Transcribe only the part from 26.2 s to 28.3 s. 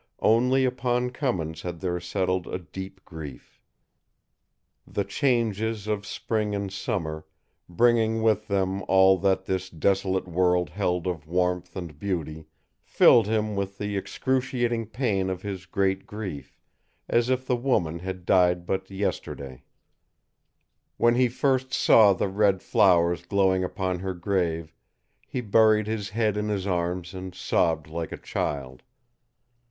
in his arms and sobbed like a